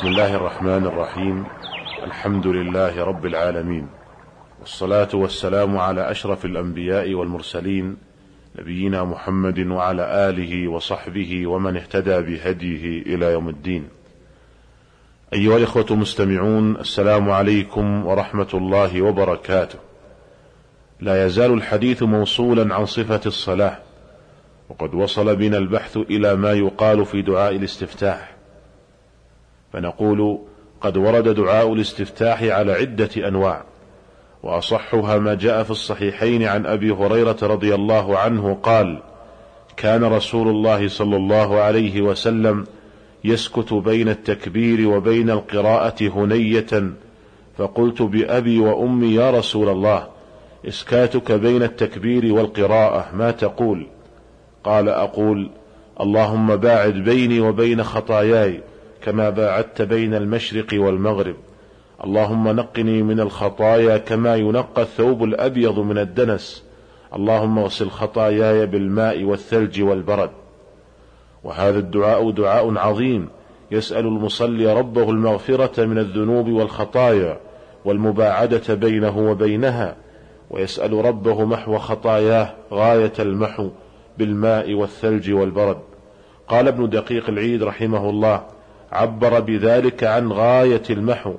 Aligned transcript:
بسم 0.00 0.08
الله 0.08 0.34
الرحمن 0.34 0.86
الرحيم. 0.86 1.44
الحمد 2.04 2.46
لله 2.46 3.04
رب 3.04 3.26
العالمين. 3.26 3.86
والصلاة 4.60 5.08
والسلام 5.14 5.78
على 5.78 6.10
أشرف 6.10 6.44
الأنبياء 6.44 7.14
والمرسلين 7.14 7.96
نبينا 8.58 9.04
محمد 9.04 9.58
وعلى 9.66 10.28
آله 10.28 10.68
وصحبه 10.68 11.46
ومن 11.46 11.76
اهتدى 11.76 12.20
بهديه 12.20 13.02
إلى 13.14 13.26
يوم 13.26 13.48
الدين. 13.48 13.88
أيها 15.32 15.56
الإخوة 15.56 15.86
المستمعون 15.90 16.76
السلام 16.76 17.30
عليكم 17.30 18.06
ورحمة 18.06 18.48
الله 18.54 19.02
وبركاته. 19.02 19.78
لا 21.00 21.26
يزال 21.26 21.52
الحديث 21.52 22.02
موصولا 22.02 22.74
عن 22.74 22.86
صفة 22.86 23.20
الصلاة 23.26 23.78
وقد 24.68 24.94
وصل 24.94 25.36
بنا 25.36 25.58
البحث 25.58 25.96
إلى 25.96 26.36
ما 26.36 26.52
يقال 26.52 27.06
في 27.06 27.22
دعاء 27.22 27.56
الاستفتاح. 27.56 28.39
فنقول 29.72 30.38
قد 30.80 30.96
ورد 30.96 31.28
دعاء 31.28 31.72
الاستفتاح 31.72 32.42
على 32.42 32.72
عدة 32.72 33.28
أنواع 33.28 33.62
وأصحها 34.42 35.18
ما 35.18 35.34
جاء 35.34 35.62
في 35.62 35.70
الصحيحين 35.70 36.42
عن 36.42 36.66
أبي 36.66 36.90
هريرة 36.90 37.36
رضي 37.42 37.74
الله 37.74 38.18
عنه 38.18 38.58
قال 38.62 39.02
كان 39.76 40.04
رسول 40.04 40.48
الله 40.48 40.88
صلى 40.88 41.16
الله 41.16 41.60
عليه 41.60 42.00
وسلم 42.00 42.66
يسكت 43.24 43.72
بين 43.72 44.08
التكبير 44.08 44.88
وبين 44.88 45.30
القراءة 45.30 46.08
هنية 46.08 46.92
فقلت 47.58 48.02
بأبي 48.02 48.58
وأمي 48.58 49.14
يا 49.14 49.30
رسول 49.30 49.68
الله 49.68 50.06
إسكاتك 50.68 51.32
بين 51.32 51.62
التكبير 51.62 52.34
والقراءة 52.34 53.08
ما 53.14 53.30
تقول؟ 53.30 53.86
قال 54.64 54.88
أقول 54.88 55.50
اللهم 56.00 56.56
باعد 56.56 56.94
بيني 56.94 57.40
وبين 57.40 57.82
خطاياي 57.82 58.60
كما 59.02 59.30
باعدت 59.30 59.82
بين 59.82 60.14
المشرق 60.14 60.66
والمغرب. 60.72 61.36
اللهم 62.04 62.48
نقني 62.48 63.02
من 63.02 63.20
الخطايا 63.20 63.98
كما 63.98 64.36
ينقى 64.36 64.82
الثوب 64.82 65.24
الأبيض 65.24 65.78
من 65.78 65.98
الدنس. 65.98 66.64
اللهم 67.14 67.58
اغسل 67.58 67.90
خطاياي 67.90 68.66
بالماء 68.66 69.24
والثلج 69.24 69.82
والبرد. 69.82 70.30
وهذا 71.44 71.78
الدعاء 71.78 72.30
دعاء 72.30 72.78
عظيم. 72.78 73.28
يسأل 73.70 74.06
المصلي 74.06 74.74
ربه 74.74 75.10
المغفرة 75.10 75.84
من 75.84 75.98
الذنوب 75.98 76.48
والخطايا 76.48 77.40
والمباعدة 77.84 78.74
بينه 78.74 79.18
وبينها. 79.18 79.96
ويسأل 80.50 81.04
ربه 81.04 81.44
محو 81.44 81.78
خطاياه 81.78 82.54
غاية 82.72 83.12
المحو 83.18 83.70
بالماء 84.18 84.74
والثلج 84.74 85.32
والبرد. 85.32 85.78
قال 86.48 86.68
ابن 86.68 86.88
دقيق 86.88 87.28
العيد 87.28 87.62
رحمه 87.62 88.10
الله 88.10 88.42
عبر 88.92 89.40
بذلك 89.40 90.04
عن 90.04 90.32
غاية 90.32 90.82
المحو 90.90 91.34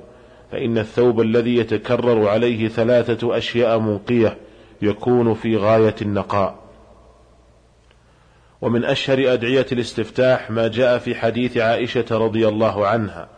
فإن 0.52 0.78
الثوب 0.78 1.20
الذي 1.20 1.56
يتكرر 1.56 2.28
عليه 2.28 2.68
ثلاثة 2.68 3.36
أشياء 3.38 3.78
منقية 3.78 4.36
يكون 4.82 5.34
في 5.34 5.56
غاية 5.56 5.94
النقاء. 6.02 6.62
ومن 8.62 8.84
أشهر 8.84 9.32
أدعية 9.32 9.66
الاستفتاح 9.72 10.50
ما 10.50 10.68
جاء 10.68 10.98
في 10.98 11.14
حديث 11.14 11.56
عائشة 11.56 12.04
رضي 12.10 12.48
الله 12.48 12.86
عنها 12.86 13.28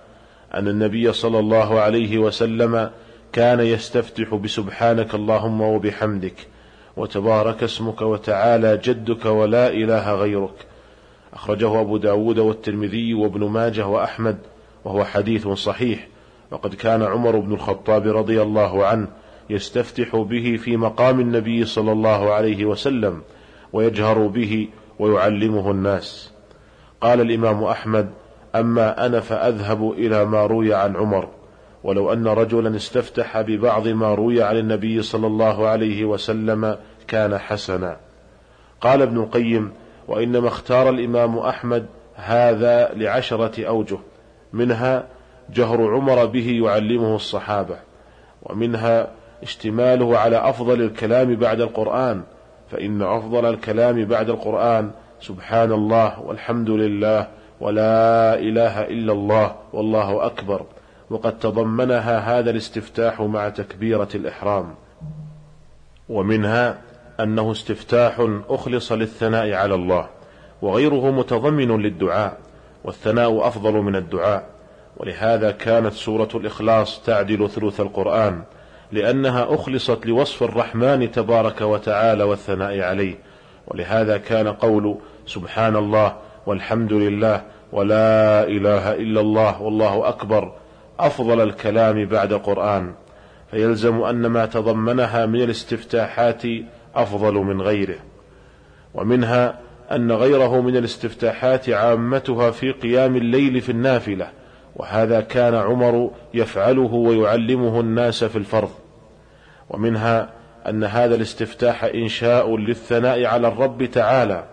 أن 0.55 0.69
النبي 0.69 1.13
صلى 1.13 1.39
الله 1.39 1.81
عليه 1.81 2.19
وسلم 2.19 2.91
كان 3.33 3.61
يستفتح 3.61 4.35
بسبحانك 4.35 5.15
اللهم 5.15 5.61
وبحمدك 5.61 6.47
وتبارك 6.97 7.63
اسمك 7.63 8.03
وتعالى 8.03 8.81
جدك 8.85 9.27
ولا 9.27 9.69
إله 9.69 10.15
غيرك 10.15 10.67
أخرجه 11.35 11.81
أبو 11.81 11.97
داود 11.97 12.39
والترمذي 12.39 13.15
وابن 13.15 13.49
ماجه 13.49 13.87
وأحمد 13.87 14.39
وهو 14.85 15.05
حديث 15.05 15.49
صحيح. 15.49 16.09
وقد 16.51 16.75
كان 16.75 17.03
عمر 17.03 17.39
بن 17.39 17.53
الخطاب 17.53 18.17
رضي 18.17 18.43
الله 18.43 18.87
عنه 18.87 19.09
يستفتح 19.51 20.17
به 20.17 20.57
في 20.57 20.77
مقام 20.77 21.21
النبي 21.21 21.65
صلى 21.65 21.93
الله 21.93 22.33
عليه 22.33 22.65
وسلم 22.65 23.23
ويجهر 23.73 24.27
به 24.27 24.69
ويعلمه 24.99 25.71
الناس. 25.71 26.33
قال 27.01 27.21
الإمام 27.21 27.65
أحمد 27.65 28.11
أما 28.55 29.07
أنا 29.07 29.21
فأذهب 29.21 29.93
إلى 29.93 30.25
ما 30.25 30.47
روي 30.47 30.75
عن 30.75 30.97
عمر. 30.97 31.29
ولو 31.85 32.13
أن 32.13 32.27
رجلا 32.27 32.77
استفتح 32.77 33.41
ببعض 33.41 33.89
ما 33.89 34.15
روي 34.15 34.43
عن 34.43 34.57
النبي 34.57 35.03
صلى 35.03 35.27
الله 35.27 35.69
عليه 35.69 36.05
وسلم 36.05 36.77
كان 37.09 37.39
حسنا. 37.39 37.97
قال 38.81 39.03
ابن 39.03 39.17
القيم 39.17 39.73
وإنما 40.09 40.49
اختار 40.49 40.89
الإمام 40.89 41.39
أحمد 41.39 41.87
هذا 42.15 42.91
لعشرة 42.95 43.67
أوجه 43.69 43.99
منها 44.53 45.07
جهر 45.51 45.95
عمر 45.95 46.27
به 46.27 46.61
يعلمه 46.65 47.17
الصحابة 47.17 47.77
ومنها 48.43 49.11
اشتماله 49.43 50.19
على 50.19 50.37
أفضل 50.37 50.83
الكلام 50.83 51.35
بعد 51.35 51.61
القرآن 51.61 52.23
فإن 52.71 53.03
أفضل 53.03 53.47
الكلام 53.47 54.05
بعد 54.05 54.31
القرآن 54.31 54.91
سبحان 55.21 55.73
الله 55.73 56.21
والحمد 56.21 56.71
لله 56.71 57.29
ولا 57.61 58.35
إله 58.35 58.83
إلا 58.83 59.13
الله 59.13 59.57
والله 59.73 60.27
أكبر 60.27 60.63
وقد 61.11 61.39
تضمنها 61.39 62.19
هذا 62.19 62.51
الاستفتاح 62.51 63.21
مع 63.21 63.49
تكبيرة 63.49 64.09
الإحرام. 64.15 64.75
ومنها 66.09 66.79
أنه 67.21 67.53
استفتاح 67.53 68.29
أخلص 68.49 68.93
للثناء 68.93 69.53
على 69.53 69.75
الله 69.75 70.09
وغيره 70.63 71.11
متضمن 71.11 71.83
للدعاء 71.83 72.39
والثناء 72.85 73.49
أفضل 73.49 73.73
من 73.73 73.97
الدعاء. 73.97 74.47
ولهذا 74.97 75.51
كانت 75.51 75.93
سورة 75.93 76.29
الإخلاص 76.35 77.03
تعدل 77.03 77.51
ثلث 77.51 77.81
القرآن 77.81 78.43
لأنها 78.93 79.55
أخلصت 79.55 80.07
لوصف 80.07 80.43
الرحمن 80.43 81.11
تبارك 81.11 81.61
وتعالى 81.61 82.25
والثناء 82.25 82.81
عليه. 82.81 83.15
ولهذا 83.67 84.17
كان 84.17 84.49
قول 84.49 84.97
سبحان 85.27 85.77
الله 85.77 86.17
والحمد 86.47 86.93
لله 86.93 87.43
ولا 87.73 88.45
إله 88.45 88.95
إلا 88.95 89.21
الله 89.21 89.63
والله 89.63 90.09
أكبر 90.09 90.53
أفضل 91.01 91.41
الكلام 91.41 92.05
بعد 92.05 92.33
القرآن 92.33 92.95
فيلزم 93.51 94.03
أن 94.03 94.27
ما 94.27 94.47
تضمنها 94.47 95.27
من 95.27 95.43
الاستفتاحات 95.43 96.43
أفضل 96.95 97.35
من 97.35 97.63
غيره 97.63 97.99
ومنها 98.95 99.59
أن 99.93 100.13
غيره 100.13 100.61
من 100.61 100.77
الاستفتاحات 100.77 101.71
عامتها 101.71 102.51
في 102.51 102.73
قيام 102.73 103.17
الليل 103.17 103.61
في 103.61 103.73
النافلة 103.73 104.31
وهذا 104.77 105.21
كان 105.21 105.55
عمر 105.55 106.11
يفعله 106.35 106.95
ويعلمه 106.95 107.81
الناس 107.81 108.25
في 108.25 108.37
الفرض 108.37 108.71
ومنها 109.71 110.31
أن 110.69 110.85
هذا 110.85 111.15
الاستفتاح 111.15 111.85
إنشاء 111.85 112.57
للثناء 112.57 113.25
على 113.25 113.49
الرب 113.49 113.85
تعالى 113.85 114.45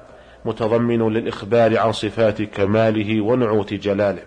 متضمن 0.46 1.13
للإخبار 1.13 1.80
عن 1.80 1.91
صفات 1.91 2.41
كماله 2.41 3.22
ونعوت 3.22 3.74
جلاله. 3.74 4.24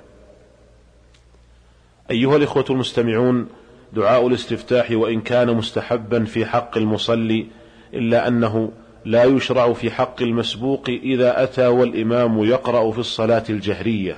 أيها 2.11 2.37
الإخوة 2.37 2.65
المستمعون 2.71 3.49
دعاء 3.93 4.27
الاستفتاح 4.27 4.91
وإن 4.91 5.21
كان 5.21 5.57
مستحبا 5.57 6.25
في 6.25 6.47
حق 6.47 6.77
المصلي 6.77 7.47
إلا 7.94 8.28
أنه 8.28 8.71
لا 9.05 9.25
يشرع 9.25 9.72
في 9.72 9.91
حق 9.91 10.22
المسبوق 10.22 10.84
إذا 10.88 11.43
أتى 11.43 11.66
والإمام 11.66 12.44
يقرأ 12.44 12.91
في 12.91 12.99
الصلاة 12.99 13.44
الجهرية 13.50 14.16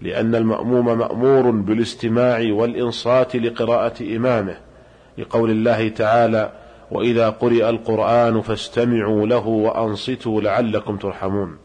لأن 0.00 0.34
المأموم 0.34 0.98
مأمور 0.98 1.50
بالاستماع 1.50 2.52
والإنصات 2.52 3.36
لقراءة 3.36 4.16
إمامه 4.16 4.56
لقول 5.18 5.50
الله 5.50 5.88
تعالى 5.88 6.52
وإذا 6.90 7.28
قرئ 7.28 7.68
القرآن 7.68 8.40
فاستمعوا 8.40 9.26
له 9.26 9.46
وأنصتوا 9.46 10.40
لعلكم 10.40 10.96
ترحمون 10.96 11.56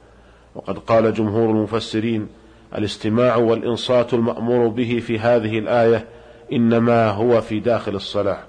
وقد 0.55 0.77
قال 0.77 1.13
جمهور 1.13 1.49
المفسرين 1.49 2.27
الاستماع 2.75 3.35
والإنصات 3.35 4.13
المأمور 4.13 4.67
به 4.67 5.01
في 5.07 5.19
هذه 5.19 5.59
الآية 5.59 6.05
إنما 6.53 7.09
هو 7.09 7.41
في 7.41 7.59
داخل 7.59 7.95
الصلاة 7.95 8.39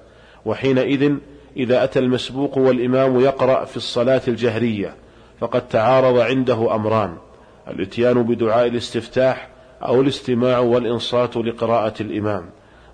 وحينئذ 0.45 1.15
إذا 1.57 1.85
أتى 1.85 1.99
المسبوق 1.99 2.59
والإمام 2.59 3.21
يقرأ 3.21 3.65
في 3.65 3.77
الصلاة 3.77 4.23
الجهرية 4.29 4.95
فقد 5.41 5.69
تعارض 5.69 6.19
عنده 6.19 6.75
أمران 6.75 7.17
الإتيان 7.69 8.23
بدعاء 8.23 8.67
الاستفتاح 8.67 9.49
أو 9.83 10.01
الاستماع 10.01 10.59
والإنصات 10.59 11.37
لقراءة 11.37 11.95
الإمام. 12.01 12.45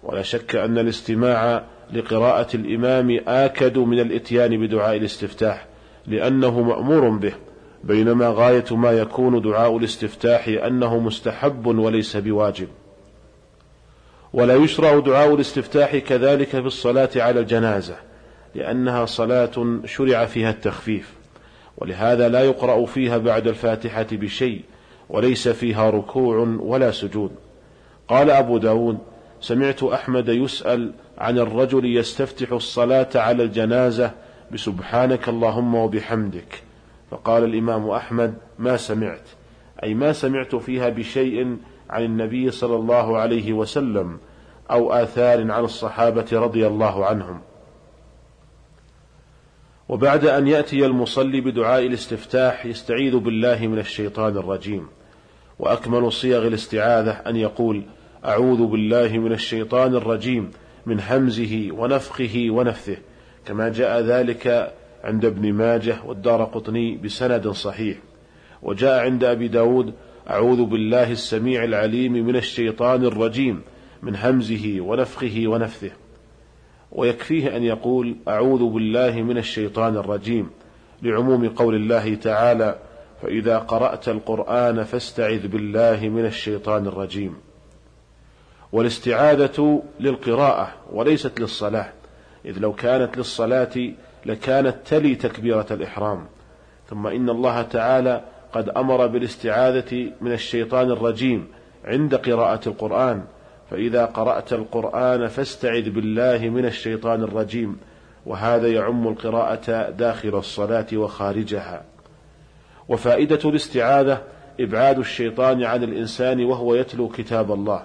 ولا 0.02 0.22
شك 0.22 0.56
أن 0.56 0.78
الاستماع 0.78 1.64
لقراءة 1.92 2.56
الإمام 2.56 3.20
آكد 3.28 3.78
من 3.78 4.00
الإتيان 4.00 4.66
بدعاء 4.66 4.96
الاستفتاح 4.96 5.66
لأنه 6.06 6.60
مأمور 6.60 7.08
به 7.08 7.32
بينما 7.84 8.28
غاية 8.28 8.64
ما 8.70 8.92
يكون 8.92 9.42
دعاء 9.42 9.76
الاستفتاح 9.76 10.48
أنه 10.48 10.98
مستحب 10.98 11.66
وليس 11.66 12.16
بواجب. 12.16 12.68
ولا 14.32 14.54
يشرع 14.54 14.98
دعاء 14.98 15.34
الاستفتاح 15.34 15.96
كذلك 15.96 16.48
في 16.48 16.58
الصلاة 16.58 17.10
على 17.16 17.40
الجنازة 17.40 18.11
لأنها 18.54 19.04
صلاة 19.04 19.80
شرع 19.84 20.24
فيها 20.24 20.50
التخفيف 20.50 21.14
ولهذا 21.76 22.28
لا 22.28 22.40
يقرأ 22.40 22.86
فيها 22.86 23.18
بعد 23.18 23.48
الفاتحة 23.48 24.06
بشيء 24.12 24.62
وليس 25.08 25.48
فيها 25.48 25.90
ركوع 25.90 26.36
ولا 26.60 26.90
سجود. 26.90 27.30
قال 28.08 28.30
أبو 28.30 28.58
داود 28.58 28.98
سمعت 29.40 29.82
أحمد 29.82 30.28
يسأل 30.28 30.92
عن 31.18 31.38
الرجل 31.38 31.96
يستفتح 31.96 32.52
الصلاة 32.52 33.08
على 33.14 33.42
الجنازة 33.42 34.10
بسبحانك 34.52 35.28
اللهم 35.28 35.74
وبحمدك. 35.74 36.62
فقال 37.10 37.44
الإمام 37.44 37.90
أحمد 37.90 38.34
ما 38.58 38.76
سمعت 38.76 39.28
أي 39.84 39.94
ما 39.94 40.12
سمعت 40.12 40.54
فيها 40.54 40.88
بشيء 40.88 41.56
عن 41.90 42.04
النبي 42.04 42.50
صلى 42.50 42.76
الله 42.76 43.18
عليه 43.18 43.52
وسلم 43.52 44.18
أو 44.70 44.92
آثار 44.92 45.52
عن 45.52 45.64
الصحابة 45.64 46.26
رضي 46.32 46.66
الله 46.66 47.06
عنهم. 47.06 47.40
وبعد 49.92 50.24
أن 50.24 50.48
يأتي 50.48 50.86
المصلي 50.86 51.40
بدعاء 51.40 51.86
الاستفتاح 51.86 52.66
يستعيذ 52.66 53.16
بالله 53.16 53.66
من 53.66 53.78
الشيطان 53.78 54.36
الرجيم. 54.36 54.86
وأكمل 55.58 56.12
صيغ 56.12 56.46
الاستعاذة 56.46 57.10
أن 57.10 57.36
يقول 57.36 57.82
أعوذ 58.24 58.66
بالله 58.66 59.18
من 59.18 59.32
الشيطان 59.32 59.94
الرجيم 59.94 60.50
من 60.86 61.00
همزه 61.00 61.68
ونفخه 61.72 62.46
ونفثه. 62.50 62.96
كما 63.46 63.68
جاء 63.68 64.00
ذلك 64.00 64.74
عند 65.04 65.24
ابن 65.24 65.52
ماجه 65.52 65.96
والدار 66.06 66.44
قطني 66.44 66.96
بسند 66.96 67.48
صحيح. 67.48 67.96
وجاء 68.62 69.04
عند 69.04 69.24
أبي 69.24 69.48
داود 69.48 69.94
أعوذ 70.30 70.64
بالله 70.64 71.12
السميع 71.12 71.64
العليم 71.64 72.12
من 72.12 72.36
الشيطان 72.36 73.04
الرجيم 73.04 73.60
من 74.02 74.16
همزه 74.16 74.80
ونفخه 74.80 75.42
ونفثه. 75.46 76.01
ويكفيه 76.92 77.56
أن 77.56 77.62
يقول 77.62 78.16
أعوذ 78.28 78.64
بالله 78.68 79.22
من 79.22 79.38
الشيطان 79.38 79.96
الرجيم 79.96 80.50
لعموم 81.02 81.48
قول 81.48 81.74
الله 81.74 82.14
تعالى 82.14 82.78
فإذا 83.22 83.58
قرأت 83.58 84.08
القرآن 84.08 84.84
فاستعذ 84.84 85.48
بالله 85.48 86.08
من 86.08 86.24
الشيطان 86.26 86.86
الرجيم. 86.86 87.34
والاستعاذة 88.72 89.82
للقراءة 90.00 90.72
وليست 90.92 91.40
للصلاة 91.40 91.92
إذ 92.44 92.58
لو 92.58 92.72
كانت 92.72 93.16
للصلاة 93.16 93.92
لكانت 94.26 94.76
تلي 94.86 95.14
تكبيرة 95.14 95.66
الإحرام. 95.70 96.26
ثم 96.90 97.06
إن 97.06 97.30
الله 97.30 97.62
تعالى 97.62 98.24
قد 98.52 98.68
أمر 98.68 99.06
بالاستعاذة 99.06 100.12
من 100.20 100.32
الشيطان 100.32 100.90
الرجيم 100.90 101.46
عند 101.84 102.14
قراءة 102.14 102.68
القرآن 102.68 103.24
فإذا 103.70 104.04
قرأت 104.04 104.52
القرآن 104.52 105.28
فاستعذ 105.28 105.90
بالله 105.90 106.48
من 106.48 106.66
الشيطان 106.66 107.22
الرجيم 107.22 107.76
وهذا 108.26 108.68
يعم 108.68 109.08
القراءة 109.08 109.90
داخل 109.90 110.38
الصلاة 110.38 110.86
وخارجها. 110.94 111.82
وفائدة 112.88 113.38
الاستعاذة 113.44 114.22
إبعاد 114.60 114.98
الشيطان 114.98 115.64
عن 115.64 115.84
الإنسان 115.84 116.44
وهو 116.44 116.74
يتلو 116.74 117.08
كتاب 117.08 117.52
الله 117.52 117.82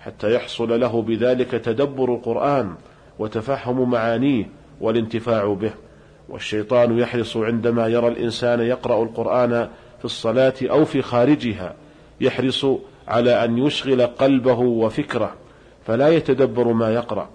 حتى 0.00 0.34
يحصل 0.34 0.80
له 0.80 1.02
بذلك 1.02 1.50
تدبر 1.50 2.14
القرآن 2.14 2.74
وتفهم 3.18 3.90
معانيه 3.90 4.50
والانتفاع 4.80 5.52
به. 5.54 5.72
والشيطان 6.28 6.98
يحرص 6.98 7.36
عندما 7.36 7.88
يرى 7.88 8.08
الإنسان 8.08 8.60
يقرأ 8.60 9.02
القرآن 9.02 9.68
في 9.98 10.04
الصلاة 10.04 10.54
أو 10.62 10.84
في 10.84 11.02
خارجها 11.02 11.74
يحرص 12.20 12.66
على 13.10 13.44
أن 13.44 13.58
يشغل 13.58 14.06
قلبه 14.06 14.58
وفكره 14.58 15.34
فلا 15.86 16.08
يتدبر 16.08 16.72
ما 16.72 16.94
يقرأ. 16.94 17.28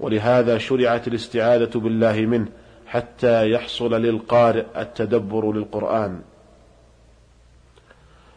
ولهذا 0.00 0.58
شرعت 0.58 1.08
الاستعاذة 1.08 1.78
بالله 1.78 2.20
منه 2.20 2.46
حتى 2.86 3.50
يحصل 3.50 3.94
للقارئ 3.94 4.64
التدبر 4.76 5.52
للقرآن. 5.52 6.20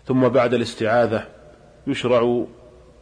ثم 0.05 0.27
بعد 0.27 0.53
الاستعاذة 0.53 1.23
يشرع 1.87 2.45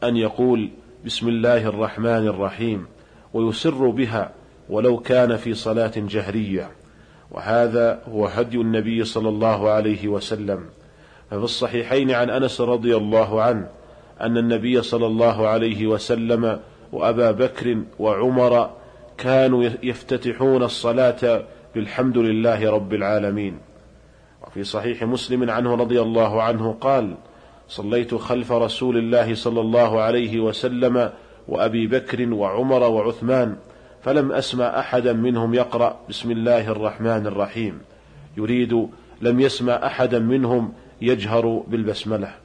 أن 0.03 0.17
يقول 0.17 0.69
بسم 1.05 1.27
الله 1.27 1.65
الرحمن 1.67 2.27
الرحيم 2.27 2.85
ويسر 3.33 3.89
بها 3.89 4.31
ولو 4.69 4.97
كان 4.97 5.37
في 5.37 5.53
صلاة 5.53 5.93
جهرية. 5.95 6.71
وهذا 7.31 8.01
هو 8.09 8.25
هدي 8.27 8.57
النبي 8.57 9.03
صلى 9.03 9.29
الله 9.29 9.69
عليه 9.69 10.07
وسلم. 10.07 10.65
ففي 11.29 11.43
الصحيحين 11.43 12.11
عن 12.11 12.29
أنس 12.29 12.61
رضي 12.61 12.97
الله 12.97 13.41
عنه 13.41 13.67
أن 14.21 14.37
النبي 14.37 14.81
صلى 14.81 15.05
الله 15.05 15.47
عليه 15.47 15.87
وسلم 15.87 16.59
وأبا 16.91 17.31
بكر 17.31 17.77
وعمر 17.99 18.69
كانوا 19.17 19.63
يفتتحون 19.83 20.63
الصلاة 20.63 21.43
بالحمد 21.75 22.17
لله 22.17 22.71
رب 22.71 22.93
العالمين. 22.93 23.57
وفي 24.47 24.63
صحيح 24.63 25.03
مسلم 25.03 25.49
عنه 25.49 25.75
رضي 25.75 26.01
الله 26.01 26.43
عنه 26.43 26.75
قال 26.81 27.15
صليت 27.69 28.15
خلف 28.15 28.51
رسول 28.51 28.97
الله 28.97 29.35
صلى 29.35 29.61
الله 29.61 30.01
عليه 30.01 30.39
وسلم 30.39 31.09
وأبي 31.47 31.87
بكر 31.87 32.33
وعمر 32.33 32.83
وعثمان 32.83 33.55
فلم 34.01 34.31
أسمع 34.31 34.79
أحدا 34.79 35.13
منهم 35.13 35.53
يقرأ 35.53 35.99
بسم 36.09 36.31
الله 36.31 36.71
الرحمن 36.71 37.27
الرحيم. 37.27 37.81
يريد 38.37 38.87
لم 39.21 39.39
يسمع 39.39 39.73
أحدا 39.73 40.19
منهم 40.19 40.73
يجهر 41.01 41.63
بالبسملة. 41.67 42.42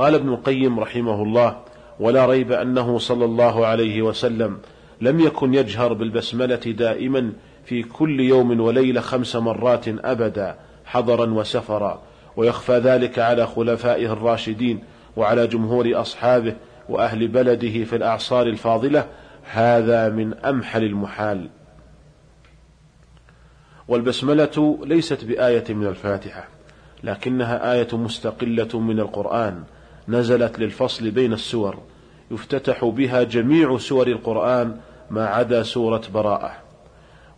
قال 0.00 0.14
ابن 0.14 0.28
القيم 0.28 0.80
رحمه 0.80 1.22
الله 1.22 1.56
ولا 2.00 2.26
ريب 2.26 2.52
أنه 2.52 2.98
صلى 2.98 3.24
الله 3.24 3.66
عليه 3.66 4.02
وسلم 4.02 4.58
لم 5.00 5.20
يكن 5.20 5.54
يجهر 5.54 5.92
بالبسملة 5.92 6.54
دائما 6.54 7.32
في 7.64 7.82
كل 7.82 8.20
يوم 8.20 8.60
وليلة 8.60 9.00
خمس 9.00 9.36
مرات 9.36 9.88
ابدا 9.88 10.56
حضرا 10.84 11.30
وسفرا 11.30 12.02
ويخفى 12.36 12.78
ذلك 12.78 13.18
على 13.18 13.46
خلفائه 13.46 14.12
الراشدين 14.12 14.80
وعلى 15.16 15.46
جمهور 15.46 16.00
أصحابه 16.00 16.56
وأهل 16.88 17.28
بلده 17.28 17.84
في 17.84 17.96
الأعصار 17.96 18.46
الفاضلة 18.46 19.06
هذا 19.50 20.08
من 20.08 20.34
أمحل 20.34 20.84
المحال. 20.84 21.48
والبسملة 23.88 24.78
ليست 24.84 25.24
بآية 25.24 25.64
من 25.74 25.86
الفاتحة 25.86 26.48
لكنها 27.04 27.72
آية 27.72 27.88
مستقلة 27.92 28.80
من 28.80 29.00
القرآن 29.00 29.64
نزلت 30.10 30.58
للفصل 30.58 31.10
بين 31.10 31.32
السور. 31.32 31.78
يفتتح 32.30 32.84
بها 32.84 33.22
جميع 33.22 33.78
سور 33.78 34.06
القرآن 34.06 34.76
ما 35.10 35.26
عدا 35.26 35.62
سورة 35.62 36.02
براءة. 36.14 36.52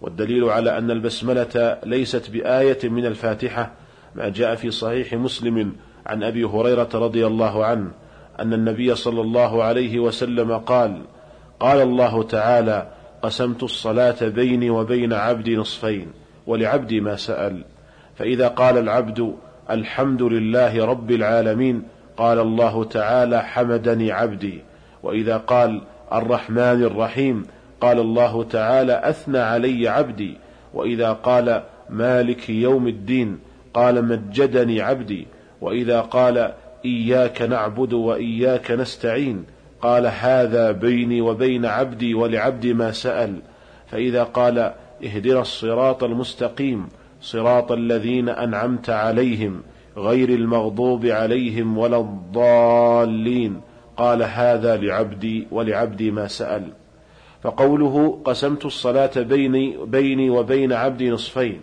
والدليل 0.00 0.44
على 0.44 0.78
أن 0.78 0.90
البسملة 0.90 1.78
ليست 1.84 2.30
بآية 2.30 2.88
من 2.88 3.06
الفاتحة 3.06 3.72
ما 4.14 4.28
جاء 4.28 4.54
في 4.54 4.70
صحيح 4.70 5.14
مسلم 5.14 5.72
عن 6.06 6.22
أبي 6.22 6.44
هريرة 6.44 6.88
رضي 6.94 7.26
الله 7.26 7.64
عنه 7.64 7.90
أن 8.40 8.52
النبي 8.52 8.94
صلى 8.94 9.20
الله 9.20 9.64
عليه 9.64 9.98
وسلم 9.98 10.58
قال 10.58 11.02
قال 11.60 11.80
الله 11.80 12.22
تعالى 12.22 12.88
قسمت 13.22 13.62
الصلاة 13.62 14.28
بيني 14.28 14.70
وبين 14.70 15.12
عبدي 15.12 15.56
نصفين 15.56 16.06
ولعبدي 16.46 17.00
ما 17.00 17.16
سأل. 17.16 17.64
فإذا 18.16 18.48
قال 18.48 18.78
العبد 18.78 19.34
الحمد 19.70 20.22
لله 20.22 20.84
رب 20.84 21.10
العالمين 21.10 21.82
قال 22.16 22.38
الله 22.38 22.84
تعالى 22.84 23.42
حمدني 23.42 24.12
عبدي. 24.12 24.60
وإذا 25.02 25.36
قال 25.36 25.80
الرحمن 26.12 26.82
الرحيم 26.82 27.46
قال 27.80 27.98
الله 27.98 28.44
تعالى 28.44 29.00
أثنى 29.04 29.38
علي 29.38 29.88
عبدي. 29.88 30.36
وإذا 30.74 31.12
قال 31.12 31.62
مالك 31.90 32.50
يوم 32.50 32.88
الدين 32.88 33.38
قال 33.74 34.04
مجدني 34.04 34.80
عبدي. 34.80 35.26
وإذا 35.60 36.00
قال 36.00 36.52
إياك 36.84 37.42
نعبد 37.42 37.92
وإياك 37.92 38.70
نستعين 38.70 39.44
قال 39.82 40.06
هذا 40.06 40.70
بيني 40.70 41.20
وبين 41.20 41.66
عبدي 41.66 42.14
ولعبدي 42.14 42.74
ما 42.74 42.92
سأل. 42.92 43.36
فإذا 43.86 44.22
قال 44.22 44.72
اهدنا 45.04 45.40
الصراط 45.40 46.04
المستقيم 46.04 46.88
صراط 47.22 47.72
الذين 47.72 48.28
أنعمت 48.28 48.90
عليهم 48.90 49.62
غير 49.96 50.28
المغضوب 50.28 51.06
عليهم 51.06 51.78
ولا 51.78 51.96
الضالين. 51.96 53.60
قال 53.96 54.22
هذا 54.22 54.76
لعبدي 54.76 55.46
ولعبدي 55.50 56.10
ما 56.10 56.28
سأل. 56.28 56.72
فقوله 57.42 58.22
قسمت 58.24 58.64
الصلاة 58.64 59.10
بيني 59.16 59.76
بيني 59.84 60.30
وبين 60.30 60.72
عبدي 60.72 61.10
نصفين. 61.10 61.60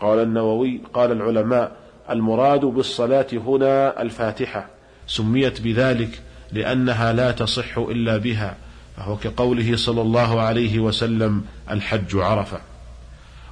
قال 0.00 0.18
النووي 0.18 0.80
قال 0.94 1.12
العلماء 1.12 1.76
المراد 2.10 2.60
بالصلاة 2.60 3.26
هنا 3.32 4.02
الفاتحة. 4.02 4.66
سميت 5.06 5.60
بذلك 5.60 6.20
لأنها 6.52 7.12
لا 7.12 7.30
تصح 7.30 7.78
إلا 7.78 8.16
بها 8.16 8.56
فهو 8.96 9.16
كقوله 9.16 9.76
صلى 9.76 10.02
الله 10.02 10.40
عليه 10.40 10.78
وسلم 10.78 11.44
الحج 11.70 12.16
عرفة. 12.16 12.60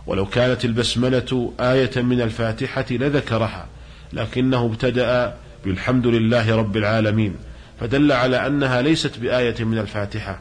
ولو 0.06 0.26
كانت 0.26 0.64
البسملة 0.64 1.52
آية 1.60 2.02
من 2.02 2.20
الفاتحة 2.20 2.84
لذكرها 2.90 3.66
لكنه 4.12 4.66
ابتدأ 4.66 5.36
بالحمد 5.64 6.06
لله 6.06 6.56
رب 6.56 6.76
العالمين 6.76 7.36
فدل 7.80 8.12
على 8.12 8.46
أنها 8.46 8.82
ليست 8.82 9.18
بآية 9.18 9.64
من 9.64 9.78
الفاتحة. 9.78 10.38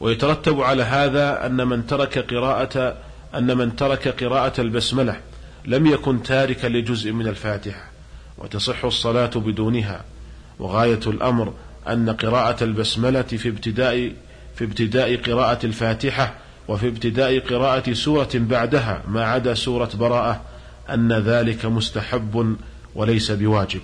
ويترتب 0.00 0.60
على 0.60 0.82
هذا 0.82 1.46
أن 1.46 1.68
من 1.68 1.86
ترك 1.86 2.18
قراءة 2.34 2.96
أن 3.34 3.56
من 3.56 3.76
ترك 3.76 4.24
قراءة 4.24 4.60
البسملة 4.60 5.16
لم 5.66 5.86
يكن 5.86 6.22
تاركا 6.22 6.66
لجزء 6.66 7.12
من 7.12 7.26
الفاتحة 7.26 7.90
وتصح 8.38 8.84
الصلاة 8.84 9.30
بدونها. 9.36 10.04
وغاية 10.58 11.00
الأمر 11.06 11.52
أن 11.88 12.10
قراءة 12.10 12.64
البسملة 12.64 13.22
في 13.22 13.48
ابتداء 13.48 14.12
في 14.56 14.64
ابتداء 14.64 15.16
قراءة 15.16 15.66
الفاتحة 15.66 16.34
وفي 16.68 16.88
ابتداء 16.88 17.38
قراءة 17.38 17.92
سورة 17.92 18.30
بعدها 18.34 19.02
ما 19.08 19.24
عدا 19.24 19.54
سورة 19.54 19.90
براءة. 19.94 20.40
أن 20.90 21.12
ذلك 21.12 21.66
مستحب 21.66 22.56
وليس 22.94 23.30
بواجب. 23.30 23.80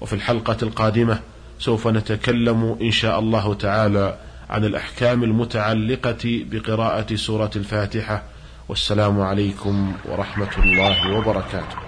وفي 0.00 0.12
الحلقة 0.12 0.56
القادمة 0.62 1.20
سوف 1.58 1.88
نتكلم 1.88 2.78
إن 2.82 2.90
شاء 2.90 3.18
الله 3.18 3.54
تعالى 3.54 4.18
عن 4.50 4.64
الأحكام 4.64 5.24
المتعلقة 5.24 6.44
بقراءة 6.50 7.14
سورة 7.14 7.50
الفاتحة. 7.56 8.22
والسلام 8.68 9.20
عليكم 9.20 9.92
ورحمة 10.04 10.50
الله 10.58 11.18
وبركاته. 11.18 11.83